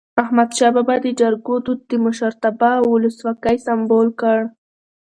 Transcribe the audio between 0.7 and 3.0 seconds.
بابا د جرګو دود د مشرتابه او